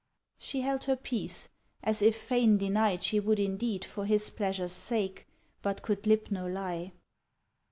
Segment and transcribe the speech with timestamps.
[0.39, 1.49] She held her peace,
[1.83, 5.27] as if fain deny She would indeed For his pleasure's sake,
[5.61, 6.93] but could lip no lie.